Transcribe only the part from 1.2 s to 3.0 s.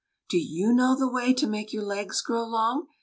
to make your legs grow long?"